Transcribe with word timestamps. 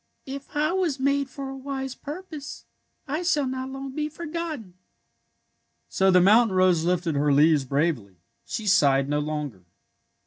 If 0.25 0.55
I 0.55 0.71
was 0.71 0.99
made 0.99 1.29
for 1.29 1.47
a 1.49 1.55
wise 1.55 1.93
purpose 1.93 2.65
I 3.07 3.21
shall 3.21 3.45
not 3.45 3.69
long 3.69 3.91
be 3.91 4.09
forgot 4.09 4.55
ten." 4.57 4.73
So 5.89 6.09
the 6.09 6.19
mountain 6.19 6.57
rose 6.57 6.83
lifted 6.85 7.13
her 7.13 7.31
leaves 7.31 7.65
bravely. 7.65 8.15
She 8.43 8.65
sighed 8.65 9.07
no 9.07 9.19
longer. 9.19 9.63